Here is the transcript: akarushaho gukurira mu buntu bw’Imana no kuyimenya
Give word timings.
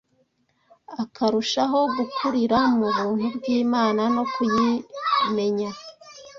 akarushaho 1.03 1.79
gukurira 1.95 2.59
mu 2.77 2.87
buntu 2.97 3.25
bw’Imana 3.35 4.01
no 4.15 4.23
kuyimenya 4.33 5.69